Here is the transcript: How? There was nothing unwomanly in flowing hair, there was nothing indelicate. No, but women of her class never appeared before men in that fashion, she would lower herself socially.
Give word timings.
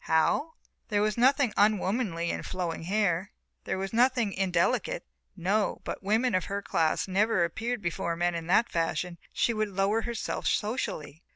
How? 0.05 0.55
There 0.87 1.03
was 1.03 1.15
nothing 1.15 1.53
unwomanly 1.55 2.31
in 2.31 2.41
flowing 2.41 2.85
hair, 2.85 3.31
there 3.65 3.77
was 3.77 3.93
nothing 3.93 4.33
indelicate. 4.33 5.03
No, 5.37 5.79
but 5.83 6.01
women 6.01 6.33
of 6.33 6.45
her 6.45 6.63
class 6.63 7.07
never 7.07 7.43
appeared 7.45 7.83
before 7.83 8.15
men 8.15 8.33
in 8.33 8.47
that 8.47 8.67
fashion, 8.67 9.19
she 9.31 9.53
would 9.53 9.69
lower 9.69 10.01
herself 10.01 10.47
socially. 10.47 11.21